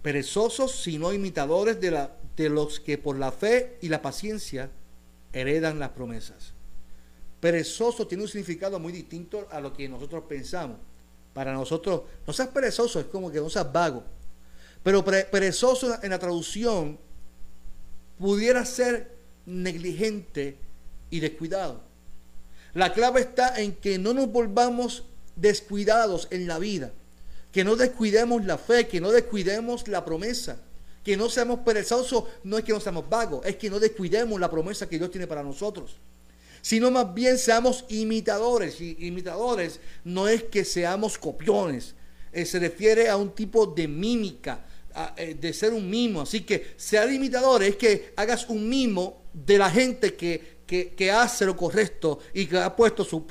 perezosos, 0.02 0.82
sino 0.82 1.12
imitadores 1.12 1.80
de, 1.80 1.90
la, 1.90 2.16
de 2.36 2.48
los 2.48 2.80
que 2.80 2.98
por 2.98 3.16
la 3.16 3.32
fe 3.32 3.78
y 3.80 3.88
la 3.88 4.02
paciencia 4.02 4.70
heredan 5.32 5.78
las 5.78 5.90
promesas. 5.90 6.52
Perezoso 7.38 8.06
tiene 8.06 8.24
un 8.24 8.28
significado 8.28 8.78
muy 8.78 8.92
distinto 8.92 9.46
a 9.50 9.60
lo 9.60 9.72
que 9.72 9.88
nosotros 9.88 10.24
pensamos. 10.28 10.78
Para 11.32 11.52
nosotros, 11.52 12.02
no 12.26 12.32
seas 12.32 12.48
perezoso, 12.48 12.98
es 12.98 13.06
como 13.06 13.30
que 13.30 13.38
no 13.38 13.48
seas 13.48 13.72
vago. 13.72 14.02
Pero 14.82 15.04
perezoso 15.04 15.96
en 16.02 16.10
la 16.10 16.18
traducción 16.18 16.98
pudiera 18.18 18.64
ser 18.64 19.16
negligente 19.46 20.58
y 21.10 21.20
descuidado. 21.20 21.82
La 22.74 22.92
clave 22.92 23.20
está 23.20 23.60
en 23.60 23.72
que 23.74 23.98
no 23.98 24.14
nos 24.14 24.30
volvamos 24.30 25.04
descuidados 25.36 26.28
en 26.30 26.46
la 26.46 26.58
vida 26.58 26.92
que 27.52 27.64
no 27.64 27.76
descuidemos 27.76 28.44
la 28.44 28.58
fe, 28.58 28.86
que 28.86 29.00
no 29.00 29.10
descuidemos 29.10 29.88
la 29.88 30.04
promesa, 30.04 30.58
que 31.04 31.16
no 31.16 31.28
seamos 31.28 31.60
perezosos, 31.60 32.24
no 32.44 32.58
es 32.58 32.64
que 32.64 32.72
no 32.72 32.80
seamos 32.80 33.08
vagos, 33.08 33.44
es 33.44 33.56
que 33.56 33.70
no 33.70 33.80
descuidemos 33.80 34.38
la 34.38 34.50
promesa 34.50 34.88
que 34.88 34.98
Dios 34.98 35.10
tiene 35.10 35.26
para 35.26 35.42
nosotros, 35.42 35.96
sino 36.62 36.90
más 36.90 37.12
bien 37.12 37.38
seamos 37.38 37.84
imitadores, 37.88 38.80
y 38.80 38.96
imitadores 39.00 39.80
no 40.04 40.28
es 40.28 40.44
que 40.44 40.64
seamos 40.64 41.18
copiones, 41.18 41.94
eh, 42.32 42.44
se 42.44 42.58
refiere 42.60 43.08
a 43.08 43.16
un 43.16 43.34
tipo 43.34 43.66
de 43.66 43.88
mímica, 43.88 44.64
eh, 45.16 45.36
de 45.40 45.52
ser 45.52 45.72
un 45.72 45.88
mimo, 45.88 46.20
así 46.20 46.42
que 46.42 46.74
ser 46.76 47.10
imitador 47.10 47.62
es 47.62 47.76
que 47.76 48.12
hagas 48.16 48.48
un 48.48 48.68
mimo 48.68 49.22
de 49.32 49.58
la 49.58 49.70
gente 49.70 50.14
que, 50.14 50.59
hace 51.12 51.46
lo 51.46 51.56
correcto 51.56 52.18
y 52.34 52.46
que 52.46 52.58
ha 52.58 52.74
puesto 52.74 53.04
su, 53.04 53.24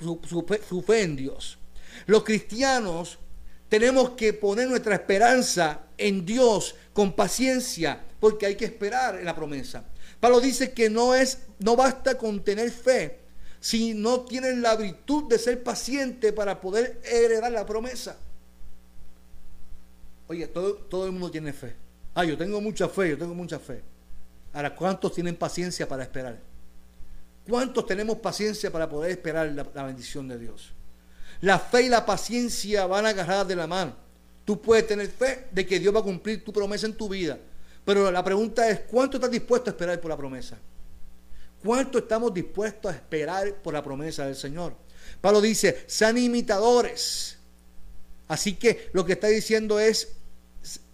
su 0.67 0.81
fe 0.81 1.01
en 1.01 1.15
Dios. 1.15 1.57
Los 2.05 2.23
cristianos 2.23 3.19
tenemos 3.69 4.11
que 4.11 4.33
poner 4.33 4.67
nuestra 4.67 4.95
esperanza 4.95 5.81
en 5.97 6.25
Dios 6.25 6.75
con 6.91 7.13
paciencia, 7.13 8.03
porque 8.19 8.47
hay 8.47 8.55
que 8.55 8.65
esperar 8.65 9.19
en 9.19 9.25
la 9.25 9.35
promesa. 9.35 9.83
Pablo 10.19 10.41
dice 10.41 10.73
que 10.73 10.89
no 10.89 11.13
es 11.13 11.39
no 11.59 11.75
basta 11.75 12.17
con 12.17 12.43
tener 12.43 12.71
fe, 12.71 13.19
si 13.59 13.93
no 13.93 14.21
tienes 14.21 14.57
la 14.57 14.75
virtud 14.75 15.25
de 15.29 15.37
ser 15.37 15.63
paciente 15.63 16.33
para 16.33 16.59
poder 16.59 16.99
heredar 17.05 17.51
la 17.51 17.65
promesa. 17.65 18.17
Oye, 20.27 20.47
todo, 20.47 20.75
todo 20.75 21.05
el 21.05 21.11
mundo 21.11 21.31
tiene 21.31 21.53
fe. 21.53 21.75
Ah, 22.13 22.25
yo 22.25 22.37
tengo 22.37 22.59
mucha 22.61 22.87
fe, 22.89 23.11
yo 23.11 23.17
tengo 23.17 23.33
mucha 23.33 23.59
fe. 23.59 23.81
Ahora, 24.53 24.75
¿cuántos 24.75 25.13
tienen 25.13 25.35
paciencia 25.35 25.87
para 25.87 26.03
esperar? 26.03 26.39
¿Cuántos 27.49 27.87
tenemos 27.87 28.19
paciencia 28.19 28.71
para 28.71 28.87
poder 28.87 29.09
esperar 29.09 29.51
la 29.51 29.83
bendición 29.83 30.27
de 30.27 30.37
Dios? 30.37 30.71
La 31.41 31.57
fe 31.57 31.83
y 31.83 31.89
la 31.89 32.05
paciencia 32.05 32.85
van 32.85 33.07
agarradas 33.07 33.47
de 33.47 33.55
la 33.55 33.65
mano. 33.65 33.95
Tú 34.45 34.61
puedes 34.61 34.85
tener 34.85 35.07
fe 35.09 35.47
de 35.51 35.65
que 35.65 35.79
Dios 35.79 35.95
va 35.95 35.99
a 35.99 36.03
cumplir 36.03 36.43
tu 36.45 36.53
promesa 36.53 36.85
en 36.85 36.93
tu 36.93 37.09
vida. 37.09 37.39
Pero 37.83 38.11
la 38.11 38.23
pregunta 38.23 38.69
es, 38.69 38.81
¿cuánto 38.81 39.17
estás 39.17 39.31
dispuesto 39.31 39.69
a 39.69 39.73
esperar 39.73 39.99
por 39.99 40.09
la 40.09 40.17
promesa? 40.17 40.59
¿Cuánto 41.63 41.97
estamos 41.97 42.31
dispuestos 42.33 42.91
a 42.91 42.95
esperar 42.95 43.55
por 43.55 43.73
la 43.73 43.83
promesa 43.83 44.25
del 44.25 44.35
Señor? 44.35 44.75
Pablo 45.19 45.41
dice, 45.41 45.85
sean 45.87 46.19
imitadores. 46.19 47.37
Así 48.27 48.53
que 48.53 48.89
lo 48.93 49.03
que 49.05 49.13
está 49.13 49.27
diciendo 49.27 49.79
es, 49.79 50.18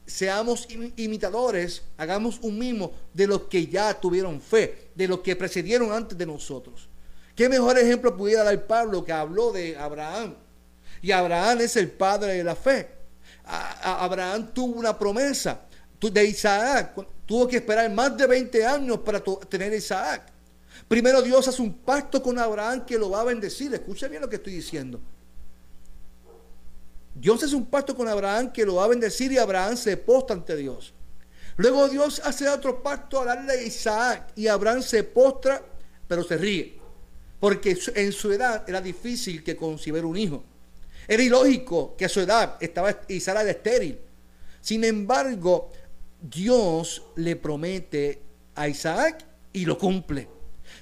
seamos 0.06 0.68
imitadores, 0.96 1.84
hagamos 1.98 2.40
un 2.42 2.60
mimo 2.60 2.94
de 3.14 3.28
los 3.28 3.44
que 3.44 3.68
ya 3.68 3.94
tuvieron 4.00 4.40
fe, 4.42 4.90
de 4.96 5.08
los 5.08 5.20
que 5.20 5.36
precedieron 5.36 5.92
antes 5.92 6.18
de 6.18 6.26
nosotros. 6.26 6.88
¿Qué 7.36 7.50
mejor 7.50 7.78
ejemplo 7.78 8.16
pudiera 8.16 8.44
dar 8.44 8.66
Pablo 8.66 9.04
que 9.04 9.12
habló 9.12 9.52
de 9.52 9.78
Abraham? 9.78 10.36
Y 11.02 11.12
Abraham 11.12 11.62
es 11.62 11.76
el 11.76 11.92
padre 11.92 12.34
de 12.34 12.44
la 12.44 12.56
fe. 12.56 12.88
Abraham 13.46 14.52
tuvo 14.54 14.80
una 14.80 14.98
promesa 14.98 15.62
de 16.12 16.26
Isaac. 16.26 16.96
Tuvo 17.26 17.48
que 17.48 17.58
esperar 17.58 17.92
más 17.92 18.16
de 18.18 18.28
20 18.28 18.66
años 18.66 19.00
para 19.00 19.22
tener 19.50 19.74
Isaac. 19.74 20.32
Primero 20.88 21.22
Dios 21.22 21.48
hace 21.48 21.62
un 21.62 21.74
pacto 21.74 22.22
con 22.22 22.38
Abraham 22.38 22.86
que 22.86 22.98
lo 22.98 23.10
va 23.10 23.22
a 23.22 23.24
bendecir. 23.24 23.74
Escucha 23.74 24.08
bien 24.08 24.22
lo 24.22 24.30
que 24.30 24.36
estoy 24.36 24.54
diciendo. 24.54 25.00
Dios 27.16 27.42
hace 27.44 27.56
un 27.56 27.66
pacto 27.66 27.96
con 27.96 28.08
Abraham 28.08 28.52
que 28.52 28.66
lo 28.66 28.76
va 28.76 28.86
a 28.86 28.90
bendecir 28.90 29.32
y 29.32 29.38
Abraham 29.38 29.76
se 29.76 29.98
postra 29.98 30.36
ante 30.36 30.56
Dios. 30.56 30.94
Luego 31.58 31.88
Dios 31.88 32.22
hace 32.24 32.48
otro 32.48 32.84
pacto 32.84 33.22
a 33.22 33.26
darle 33.26 33.54
a 33.54 33.64
Isaac 33.64 34.34
y 34.36 34.48
Abraham 34.48 34.82
se 34.82 35.04
postra, 35.04 35.64
pero 36.08 36.24
se 36.24 36.38
ríe 36.38 36.86
porque 37.40 37.78
en 37.94 38.12
su 38.12 38.32
edad 38.32 38.68
era 38.68 38.82
difícil 38.82 39.44
que 39.44 39.56
concibiera 39.56 40.08
un 40.08 40.18
hijo. 40.18 40.44
Era 41.08 41.22
ilógico 41.22 41.96
que 41.96 42.06
a 42.06 42.10
su 42.10 42.22
edad 42.22 42.58
estaba 42.60 43.02
Isara 43.08 43.44
de 43.44 43.52
estéril. 43.52 44.00
Sin 44.62 44.84
embargo, 44.84 45.70
Dios 46.20 47.04
le 47.18 47.36
promete 47.36 48.20
a 48.56 48.68
Isaac 48.68 49.24
y 49.54 49.66
lo 49.66 49.78
cumple. 49.78 50.28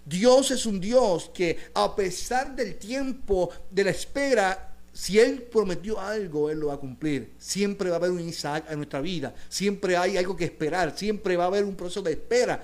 Dios 0.05 0.51
es 0.51 0.65
un 0.65 0.79
Dios 0.79 1.31
que 1.33 1.57
a 1.73 1.93
pesar 1.95 2.55
del 2.55 2.77
tiempo 2.77 3.49
de 3.69 3.83
la 3.83 3.91
espera, 3.91 4.72
si 4.93 5.19
Él 5.19 5.41
prometió 5.51 5.99
algo, 5.99 6.49
Él 6.49 6.59
lo 6.59 6.67
va 6.67 6.75
a 6.75 6.77
cumplir. 6.77 7.33
Siempre 7.37 7.89
va 7.89 7.95
a 7.95 7.99
haber 7.99 8.11
un 8.11 8.21
Isaac 8.21 8.65
en 8.69 8.77
nuestra 8.77 9.01
vida. 9.01 9.33
Siempre 9.49 9.97
hay 9.97 10.17
algo 10.17 10.37
que 10.37 10.45
esperar. 10.45 10.97
Siempre 10.97 11.35
va 11.35 11.45
a 11.45 11.47
haber 11.47 11.65
un 11.65 11.75
proceso 11.75 12.01
de 12.01 12.11
espera. 12.11 12.63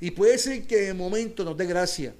Y 0.00 0.12
puede 0.12 0.38
ser 0.38 0.66
que 0.66 0.84
en 0.84 0.88
el 0.90 0.94
momento 0.94 1.44
nos 1.44 1.56
dé 1.56 1.66
gracia 1.66 2.14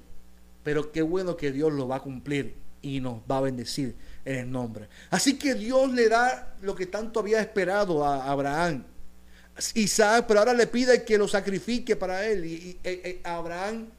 pero 0.65 0.91
qué 0.91 1.03
bueno 1.03 1.37
que 1.37 1.51
Dios 1.51 1.71
lo 1.71 1.87
va 1.87 1.97
a 1.97 1.99
cumplir 1.99 2.55
y 2.81 2.99
nos 2.99 3.19
va 3.29 3.37
a 3.37 3.41
bendecir 3.41 3.93
en 4.25 4.35
el 4.35 4.51
nombre. 4.51 4.87
Así 5.11 5.37
que 5.37 5.53
Dios 5.53 5.93
le 5.93 6.09
da 6.09 6.55
lo 6.63 6.73
que 6.73 6.87
tanto 6.87 7.19
había 7.19 7.39
esperado 7.39 8.03
a 8.03 8.31
Abraham. 8.31 8.83
Isaac, 9.75 10.25
pero 10.27 10.39
ahora 10.39 10.55
le 10.55 10.65
pide 10.65 11.03
que 11.03 11.19
lo 11.19 11.27
sacrifique 11.27 11.95
para 11.95 12.25
él. 12.25 12.45
Y, 12.45 12.79
e, 12.83 12.89
e, 13.03 13.21
Abraham 13.23 13.89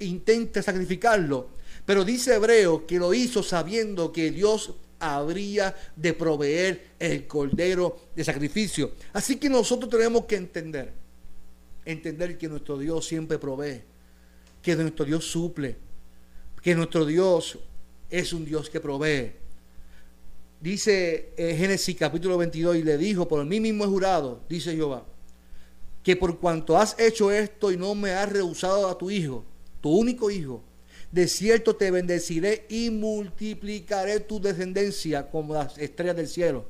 intenta 0.00 0.60
sacrificarlo. 0.64 1.50
Pero 1.86 2.04
dice 2.04 2.34
Hebreo 2.34 2.88
que 2.88 2.98
lo 2.98 3.14
hizo 3.14 3.44
sabiendo 3.44 4.12
que 4.12 4.32
Dios 4.32 4.74
habría 5.00 5.74
de 5.96 6.12
proveer 6.12 6.90
el 6.98 7.26
cordero 7.26 7.98
de 8.14 8.22
sacrificio. 8.22 8.92
Así 9.12 9.36
que 9.36 9.48
nosotros 9.48 9.90
tenemos 9.90 10.26
que 10.26 10.36
entender, 10.36 10.92
entender 11.84 12.38
que 12.38 12.48
nuestro 12.48 12.78
Dios 12.78 13.06
siempre 13.06 13.38
provee, 13.38 13.82
que 14.62 14.76
nuestro 14.76 15.04
Dios 15.06 15.24
suple, 15.24 15.76
que 16.62 16.74
nuestro 16.74 17.06
Dios 17.06 17.58
es 18.10 18.32
un 18.32 18.44
Dios 18.44 18.68
que 18.68 18.80
provee. 18.80 19.32
Dice 20.60 21.32
en 21.38 21.56
Génesis 21.56 21.96
capítulo 21.96 22.36
22 22.36 22.76
y 22.76 22.82
le 22.82 22.98
dijo, 22.98 23.26
por 23.26 23.44
mí 23.46 23.58
mismo 23.58 23.84
he 23.84 23.88
jurado, 23.88 24.42
dice 24.48 24.76
Jehová, 24.76 25.06
que 26.02 26.16
por 26.16 26.38
cuanto 26.38 26.76
has 26.76 26.98
hecho 26.98 27.30
esto 27.30 27.72
y 27.72 27.78
no 27.78 27.94
me 27.94 28.10
has 28.12 28.30
rehusado 28.30 28.88
a 28.88 28.98
tu 28.98 29.10
hijo, 29.10 29.44
tu 29.80 29.90
único 29.90 30.30
hijo, 30.30 30.62
De 31.12 31.26
cierto 31.26 31.76
te 31.76 31.90
bendeciré 31.90 32.66
y 32.68 32.90
multiplicaré 32.90 34.20
tu 34.20 34.40
descendencia 34.40 35.28
como 35.28 35.54
las 35.54 35.76
estrellas 35.78 36.16
del 36.16 36.28
cielo 36.28 36.66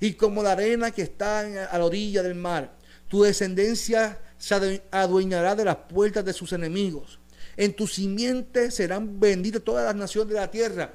y 0.00 0.14
como 0.14 0.42
la 0.42 0.52
arena 0.52 0.90
que 0.90 1.02
está 1.02 1.40
a 1.40 1.78
la 1.78 1.84
orilla 1.84 2.22
del 2.22 2.34
mar. 2.34 2.76
Tu 3.08 3.22
descendencia 3.22 4.18
se 4.38 4.82
adueñará 4.90 5.54
de 5.54 5.64
las 5.64 5.76
puertas 5.76 6.24
de 6.24 6.32
sus 6.32 6.52
enemigos. 6.52 7.20
En 7.56 7.74
tu 7.74 7.86
simiente 7.86 8.70
serán 8.70 9.20
benditas 9.20 9.62
todas 9.62 9.84
las 9.84 9.94
naciones 9.94 10.32
de 10.32 10.40
la 10.40 10.50
tierra 10.50 10.92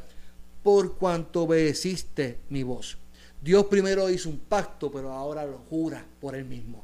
por 0.63 0.97
cuanto 0.97 1.43
obedeciste 1.43 2.39
mi 2.49 2.63
voz. 2.63 2.97
Dios 3.41 3.65
primero 3.67 4.09
hizo 4.09 4.29
un 4.29 4.39
pacto, 4.39 4.91
pero 4.91 5.13
ahora 5.13 5.45
lo 5.45 5.59
jura 5.69 6.03
por 6.19 6.35
él 6.35 6.45
mismo. 6.45 6.83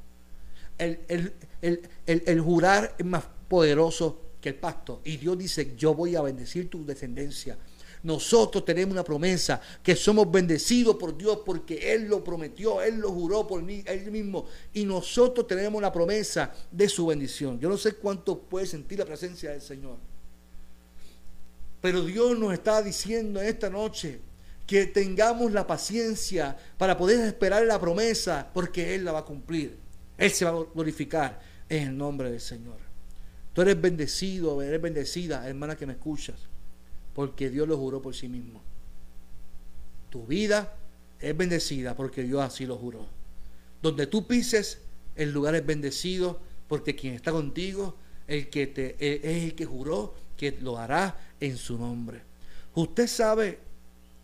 El, 0.78 1.34
el, 1.62 2.42
jurar 2.42 2.96
es 2.98 3.06
más 3.06 3.26
poderoso 3.48 4.22
que 4.44 4.50
el 4.50 4.56
pacto. 4.56 5.02
Y 5.06 5.16
Dios 5.16 5.38
dice, 5.38 5.74
yo 5.78 5.96
voy 5.96 6.18
a 6.18 6.22
bendecir 6.22 6.70
tu 6.70 6.86
descendencia. 6.86 7.58
Nosotros 8.04 8.66
tenemos 8.66 8.92
una 8.92 9.04
promesa 9.04 9.62
que 9.82 9.96
somos 9.96 10.30
bendecidos 10.30 10.98
por 10.98 11.18
Dios 11.18 11.40
porque 11.46 11.94
Él 11.94 12.10
lo 12.10 12.22
prometió, 12.22 12.82
Él 12.82 12.98
lo 12.98 13.10
juró 13.12 13.48
por 13.48 13.64
mí, 13.64 13.82
Él 13.86 14.12
mismo. 14.12 14.46
Y 14.74 14.84
nosotros 14.84 15.48
tenemos 15.48 15.82
la 15.82 15.94
promesa 15.94 16.54
de 16.70 16.90
su 16.90 17.06
bendición. 17.06 17.58
Yo 17.62 17.70
no 17.70 17.78
sé 17.78 17.94
cuánto 17.94 18.38
puede 18.38 18.68
sentir 18.68 19.00
la 19.00 19.06
presencia 19.06 19.52
del 19.52 19.62
Señor. 19.62 19.96
Pero 21.80 22.04
Dios 22.04 22.38
nos 22.38 22.52
está 22.52 22.82
diciendo 22.82 23.42
en 23.42 23.48
esta 23.48 23.70
noche 23.70 24.20
que 24.68 24.86
tengamos 24.88 25.54
la 25.54 25.66
paciencia 25.66 26.58
para 26.78 26.98
poder 26.98 27.26
esperar 27.26 27.66
la 27.66 27.80
promesa 27.80 28.50
porque 28.54 28.96
Él 28.96 29.06
la 29.06 29.14
va 29.14 29.20
a 29.20 29.26
cumplir. 29.26 29.78
Él 30.18 30.32
se 30.32 30.44
va 30.44 30.52
a 30.52 30.66
glorificar 30.74 31.40
en 31.70 31.88
el 31.88 31.98
nombre 31.98 32.30
del 32.30 32.42
Señor. 32.42 32.83
Tú 33.54 33.62
eres 33.62 33.80
bendecido, 33.80 34.62
eres 34.62 34.82
bendecida, 34.82 35.48
hermana 35.48 35.76
que 35.76 35.86
me 35.86 35.94
escuchas, 35.94 36.36
porque 37.14 37.50
Dios 37.50 37.68
lo 37.68 37.78
juró 37.78 38.02
por 38.02 38.16
sí 38.16 38.28
mismo. 38.28 38.62
Tu 40.10 40.26
vida 40.26 40.76
es 41.20 41.38
bendecida 41.38 41.96
porque 41.96 42.24
Dios 42.24 42.42
así 42.42 42.66
lo 42.66 42.78
juró. 42.78 43.08
Donde 43.82 44.08
tú 44.08 44.28
pises, 44.28 44.80
el 45.16 45.32
lugar 45.32 45.56
es 45.56 45.66
bendecido 45.66 46.40
porque 46.68 46.96
quien 46.96 47.14
está 47.14 47.32
contigo, 47.32 47.96
el 48.28 48.50
que 48.50 48.68
te, 48.68 48.96
es 49.00 49.44
el 49.44 49.56
que 49.56 49.66
juró 49.66 50.16
que 50.36 50.58
lo 50.60 50.78
hará 50.78 51.20
en 51.40 51.58
su 51.58 51.78
nombre. 51.78 52.22
Usted 52.74 53.08
sabe 53.08 53.60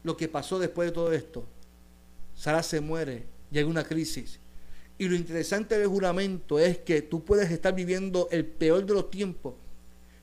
lo 0.04 0.18
que 0.18 0.28
pasó 0.28 0.58
después 0.58 0.90
de 0.90 0.94
todo 0.94 1.14
esto. 1.14 1.46
Sara 2.36 2.64
se 2.64 2.82
muere, 2.82 3.26
llega 3.52 3.70
una 3.70 3.84
crisis 3.84 4.40
y 5.00 5.08
lo 5.08 5.16
interesante 5.16 5.80
del 5.80 5.88
juramento 5.88 6.60
es 6.60 6.78
que 6.80 7.02
tú 7.02 7.24
puedes 7.24 7.50
estar 7.50 7.74
viviendo 7.74 8.28
el 8.32 8.46
peor 8.46 8.86
de 8.86 8.94
los 8.94 9.10
tiempos, 9.10 9.56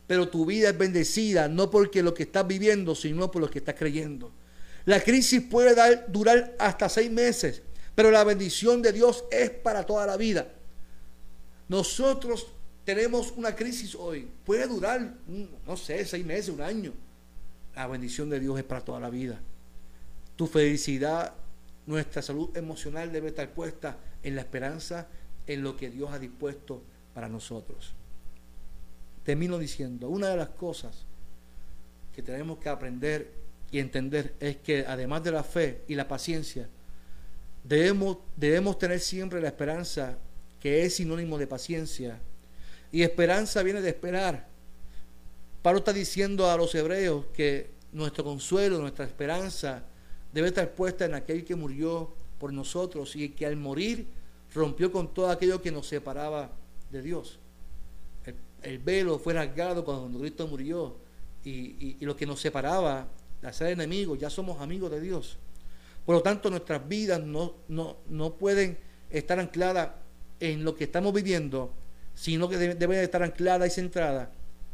pero 0.06 0.28
tu 0.28 0.44
vida 0.44 0.68
es 0.68 0.78
bendecida 0.78 1.48
no 1.48 1.70
porque 1.70 2.02
lo 2.02 2.12
que 2.12 2.24
estás 2.24 2.46
viviendo, 2.46 2.94
sino 2.94 3.30
por 3.30 3.40
lo 3.40 3.50
que 3.50 3.58
estás 3.58 3.74
creyendo. 3.74 4.30
La 4.84 5.00
crisis 5.00 5.40
puede 5.40 5.74
durar 6.08 6.54
hasta 6.58 6.90
seis 6.90 7.10
meses, 7.10 7.62
pero 7.94 8.10
la 8.10 8.22
bendición 8.22 8.82
de 8.82 8.92
Dios 8.92 9.24
es 9.30 9.48
para 9.48 9.84
toda 9.86 10.06
la 10.06 10.18
vida. 10.18 10.46
Nosotros 11.68 12.46
tenemos 12.84 13.32
una 13.34 13.56
crisis 13.56 13.94
hoy, 13.94 14.28
puede 14.44 14.66
durar, 14.66 15.14
no 15.66 15.76
sé, 15.78 16.04
seis 16.04 16.24
meses, 16.24 16.50
un 16.50 16.60
año. 16.60 16.92
La 17.74 17.86
bendición 17.86 18.28
de 18.28 18.40
Dios 18.40 18.58
es 18.58 18.64
para 18.64 18.84
toda 18.84 19.00
la 19.00 19.08
vida. 19.08 19.40
Tu 20.36 20.46
felicidad, 20.46 21.32
nuestra 21.86 22.20
salud 22.22 22.56
emocional 22.56 23.12
debe 23.12 23.28
estar 23.28 23.52
puesta 23.52 23.96
en 24.22 24.34
la 24.34 24.42
esperanza 24.42 25.08
en 25.46 25.62
lo 25.62 25.76
que 25.76 25.90
Dios 25.90 26.10
ha 26.12 26.18
dispuesto 26.18 26.82
para 27.14 27.28
nosotros. 27.28 27.94
Termino 29.22 29.58
diciendo, 29.58 30.08
una 30.08 30.28
de 30.28 30.36
las 30.36 30.50
cosas 30.50 31.04
que 32.14 32.22
tenemos 32.22 32.58
que 32.58 32.68
aprender 32.68 33.32
y 33.70 33.78
entender 33.78 34.34
es 34.40 34.56
que 34.56 34.84
además 34.86 35.22
de 35.22 35.32
la 35.32 35.44
fe 35.44 35.82
y 35.88 35.94
la 35.94 36.08
paciencia, 36.08 36.68
debemos, 37.64 38.18
debemos 38.36 38.78
tener 38.78 39.00
siempre 39.00 39.40
la 39.40 39.48
esperanza 39.48 40.18
que 40.60 40.84
es 40.84 40.96
sinónimo 40.96 41.38
de 41.38 41.46
paciencia. 41.46 42.18
Y 42.90 43.02
esperanza 43.02 43.62
viene 43.62 43.80
de 43.80 43.90
esperar. 43.90 44.48
Pablo 45.62 45.78
está 45.78 45.92
diciendo 45.92 46.50
a 46.50 46.56
los 46.56 46.74
hebreos 46.74 47.26
que 47.34 47.70
nuestro 47.92 48.24
consuelo, 48.24 48.78
nuestra 48.78 49.04
esperanza 49.04 49.84
debe 50.36 50.48
estar 50.48 50.70
puesta 50.72 51.06
en 51.06 51.14
aquel 51.14 51.46
que 51.46 51.54
murió 51.54 52.12
por 52.38 52.52
nosotros 52.52 53.16
y 53.16 53.30
que 53.30 53.46
al 53.46 53.56
morir 53.56 54.06
rompió 54.52 54.92
con 54.92 55.14
todo 55.14 55.30
aquello 55.30 55.62
que 55.62 55.72
nos 55.72 55.86
separaba 55.86 56.50
de 56.90 57.00
Dios. 57.00 57.38
El, 58.60 58.78
velo 58.80 59.18
fue 59.18 59.32
rasgado 59.32 59.82
cuando 59.82 60.18
Cristo 60.18 60.46
murió 60.46 60.98
y, 61.42 61.96
lo 62.04 62.14
que 62.14 62.26
nos 62.26 62.38
separaba 62.38 63.08
de 63.40 63.50
ser 63.50 63.68
enemigos, 63.68 64.18
ya 64.18 64.28
somos 64.28 64.60
amigos 64.60 64.90
de 64.90 65.00
Dios. 65.00 65.38
Por 66.04 66.16
lo 66.16 66.22
tanto, 66.22 66.50
nuestras 66.50 66.86
vidas 66.86 67.22
no, 67.24 67.54
no, 67.68 67.96
no 68.10 68.34
pueden 68.34 68.76
estar 69.08 69.40
ancladas 69.40 69.92
en 70.38 70.64
lo 70.64 70.76
que 70.76 70.84
estamos 70.84 71.14
viviendo, 71.14 71.72
sino 72.12 72.46
que 72.46 72.58
deben 72.58 72.98
estar 72.98 73.22
ancladas 73.22 73.68
y 73.68 73.74
centradas 73.74 74.28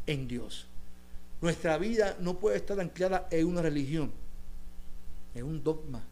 en 0.09 0.27
Dios. 0.27 0.67
Nuestra 1.41 1.79
vida 1.79 2.17
no 2.19 2.41
puede 2.41 2.57
estar 2.57 2.81
anclada 2.81 3.29
en 3.31 3.47
una 3.47 3.63
religión, 3.63 4.13
en 5.35 5.45
un 5.45 5.63
dogma. 5.63 6.03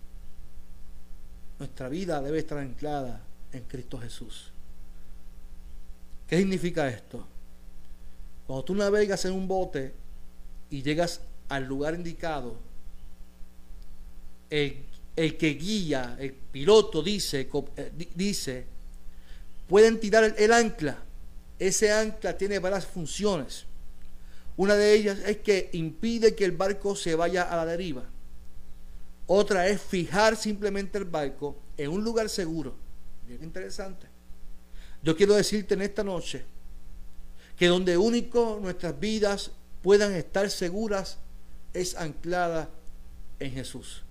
Nuestra 1.59 1.89
vida 1.89 2.21
debe 2.23 2.39
estar 2.39 2.59
anclada 2.59 3.23
en 3.53 3.63
Cristo 3.65 3.99
Jesús. 3.99 4.53
¿Qué 6.27 6.39
significa 6.39 6.89
esto? 6.89 7.27
Cuando 8.47 8.65
tú 8.65 8.75
navegas 8.75 9.25
en 9.25 9.33
un 9.33 9.47
bote 9.47 9.93
y 10.71 10.83
llegas 10.83 11.21
al 11.49 11.65
lugar 11.65 11.95
indicado, 11.95 12.57
el, 14.49 14.85
que 15.15 15.55
guía, 15.55 16.17
el 16.19 16.33
piloto 16.33 17.03
dice, 17.03 17.49
eh, 17.77 18.09
dice, 18.15 18.65
pueden 19.69 20.01
tirar 20.01 20.35
el 20.37 20.53
ancla. 20.53 20.99
Ese 21.59 21.93
ancla 21.93 22.37
tiene 22.37 22.59
varias 22.59 22.87
funciones. 22.87 23.67
Una 24.57 24.75
de 24.75 24.95
ellas 24.95 25.19
es 25.27 25.39
que 25.39 25.71
impide 25.73 26.35
que 26.35 26.45
el 26.45 26.53
barco 26.53 26.97
se 26.97 27.15
vaya 27.15 27.43
a 27.43 27.57
la 27.57 27.67
deriva. 27.67 28.05
Otra 29.33 29.69
es 29.69 29.81
fijar 29.81 30.37
simplemente 30.37 30.99
el 30.99 31.05
barco 31.05 31.57
en 31.77 31.93
un 31.93 32.03
lugar 32.03 32.29
seguro 32.29 32.75
interesante. 33.41 34.09
Yo 35.05 35.17
quiero 35.17 35.35
decirte 35.35 35.75
en 35.75 35.83
esta 35.83 36.03
noche 36.03 36.45
que 37.57 37.69
donde 37.69 37.97
único 37.97 38.59
nuestras 38.61 38.99
vidas 38.99 39.53
puedan 39.83 40.15
estar 40.15 40.51
seguras 40.51 41.19
es 41.73 41.95
anclada 41.95 42.71
en 43.39 43.53
Jesús. 43.53 44.03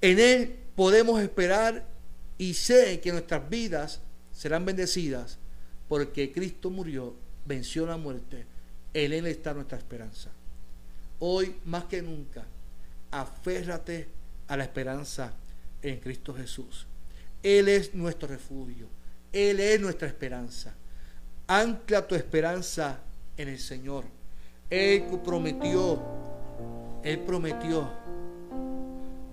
En 0.00 0.18
Él 0.18 0.56
podemos 0.74 1.20
esperar 1.20 1.86
y 2.38 2.54
sé 2.54 3.00
que 3.00 3.12
nuestras 3.12 3.50
vidas 3.50 4.00
serán 4.32 4.64
bendecidas 4.64 5.36
porque 5.88 6.32
Cristo 6.32 6.70
murió, 6.70 7.14
venció 7.44 7.84
la 7.84 7.98
muerte. 7.98 8.46
En 8.94 9.12
Él 9.12 9.26
está 9.26 9.52
nuestra 9.52 9.76
esperanza. 9.76 10.30
Hoy 11.18 11.56
más 11.66 11.84
que 11.84 12.00
nunca, 12.00 12.46
aférrate 13.20 14.08
a 14.48 14.56
la 14.56 14.64
esperanza 14.64 15.32
en 15.82 15.98
Cristo 16.00 16.34
Jesús. 16.34 16.86
Él 17.42 17.68
es 17.68 17.94
nuestro 17.94 18.28
refugio. 18.28 18.88
Él 19.32 19.60
es 19.60 19.80
nuestra 19.80 20.08
esperanza. 20.08 20.74
Ancla 21.46 22.06
tu 22.06 22.14
esperanza 22.14 22.98
en 23.36 23.48
el 23.48 23.58
Señor. 23.58 24.04
Él 24.68 25.04
prometió, 25.24 26.00
Él 27.02 27.20
prometió. 27.20 27.88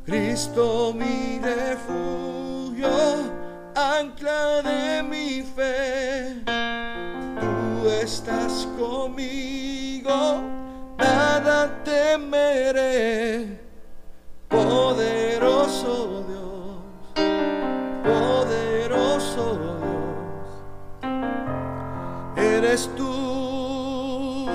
Cristo 0.05 0.93
mi 0.93 1.39
refugio, 1.39 2.89
ancla 3.73 4.61
de 4.61 5.03
mi 5.03 5.41
fe. 5.55 6.43
Tú 7.81 7.89
estás 7.89 8.67
conmigo, 8.77 10.43
nada 10.97 11.83
temeré. 11.83 13.62
Poderoso 14.53 16.23
Dios 16.27 16.33
poderoso 18.03 19.57
Dios, 19.57 19.81
eres 22.37 22.89
tú. 22.95 24.45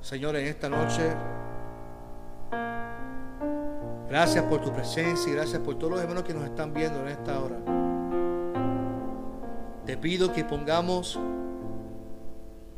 Señor, 0.00 0.36
en 0.36 0.46
esta 0.46 0.68
noche, 0.68 1.12
gracias 4.08 4.44
por 4.44 4.60
tu 4.60 4.72
presencia 4.72 5.32
y 5.32 5.34
gracias 5.34 5.60
por 5.60 5.76
todos 5.76 5.94
los 5.94 6.00
hermanos 6.00 6.22
que 6.22 6.32
nos 6.32 6.44
están 6.44 6.72
viendo 6.72 7.00
en 7.00 7.08
esta 7.08 7.40
hora. 7.40 7.56
Te 9.84 9.96
pido 9.96 10.32
que 10.32 10.44
pongamos 10.44 11.18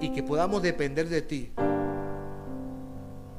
y 0.00 0.10
que 0.10 0.22
podamos 0.22 0.62
depender 0.62 1.08
de 1.08 1.20
ti. 1.22 1.52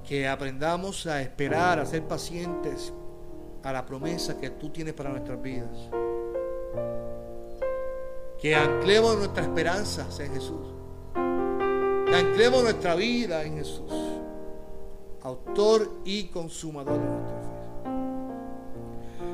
Que 0.10 0.28
aprendamos 0.28 1.06
a 1.06 1.22
esperar, 1.22 1.78
a 1.78 1.86
ser 1.86 2.02
pacientes, 2.02 2.92
a 3.62 3.72
la 3.72 3.86
promesa 3.86 4.40
que 4.40 4.50
tú 4.50 4.72
tienes 4.72 4.96
para 4.96 5.12
nuestras 5.12 5.40
vidas. 5.40 5.70
Que 8.42 8.56
anclemos 8.56 9.20
nuestras 9.20 9.46
esperanzas 9.46 10.20
en 10.20 10.34
Jesús. 10.34 10.74
anclemos 11.14 12.64
nuestra 12.64 12.96
vida 12.96 13.44
en 13.44 13.58
Jesús, 13.58 13.94
autor 15.22 15.88
y 16.04 16.24
consumador 16.30 17.00
de 17.00 17.06
nuestra 17.06 17.40
fe. 17.42 17.50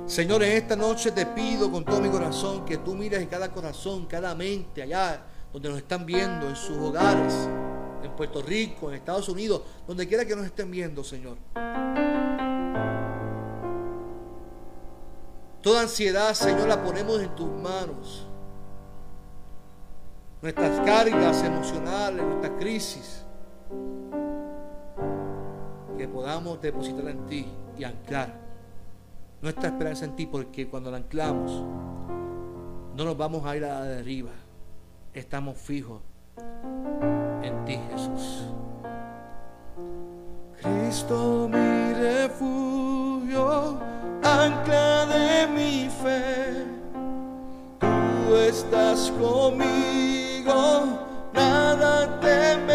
Señor, 0.08 0.44
en 0.44 0.58
esta 0.58 0.76
noche 0.76 1.14
te 1.14 1.26
pido 1.28 1.72
con 1.72 1.86
todo 1.86 2.02
mi 2.02 2.10
corazón 2.10 2.66
que 2.66 2.80
tú 2.80 2.96
mires 2.96 3.22
en 3.22 3.30
cada 3.30 3.50
corazón, 3.50 4.08
cada 4.08 4.36
mente 4.36 4.82
allá 4.82 5.22
donde 5.54 5.70
nos 5.70 5.78
están 5.78 6.06
viendo, 6.06 6.50
en 6.50 6.56
sus 6.58 6.78
hogares, 6.78 7.48
en 8.06 8.12
Puerto 8.15 8.41
Rico, 8.41 8.89
en 8.89 8.96
Estados 8.96 9.28
Unidos, 9.30 9.62
donde 9.88 10.08
quiera 10.08 10.26
que 10.26 10.36
nos 10.36 10.46
estén 10.46 10.72
viendo, 10.72 11.04
Señor. 11.04 11.38
Toda 15.62 15.82
ansiedad, 15.82 16.34
Señor, 16.34 16.68
la 16.68 16.82
ponemos 16.84 17.20
en 17.20 17.36
tus 17.36 17.50
manos. 17.50 18.28
Nuestras 20.41 20.80
cargas 20.86 21.44
emocionales, 21.44 22.24
nuestras 22.24 22.54
crisis, 22.60 23.26
que 25.98 26.08
podamos 26.08 26.62
depositar 26.62 27.08
en 27.08 27.26
ti 27.26 27.48
y 27.78 27.84
anclar 27.84 28.39
nuestra 29.41 29.70
esperanza 29.70 30.06
en 30.06 30.15
ti, 30.15 30.28
porque 30.28 30.68
cuando 30.68 30.91
la 30.91 30.98
anclamos, 30.98 31.52
no 32.96 33.04
nos 33.04 33.18
vamos 33.18 33.44
a 33.46 33.58
ir 33.58 33.65
a 33.65 33.80
la 33.80 33.86
deriva. 33.86 34.32
Estamos 35.13 35.58
fijos 35.58 36.02
en 37.46 37.66
ti, 37.66 37.80
Jesús. 37.92 38.44
Cristo 40.62 41.48
mi 41.52 41.94
refugio 41.94 43.80
ancla 44.24 45.06
de 45.06 45.48
mi 45.48 45.90
fe. 45.90 46.66
Tú 47.80 48.36
estás 48.36 49.12
conmigo, 49.20 50.86
nada 51.34 52.20
temeré. 52.20 52.75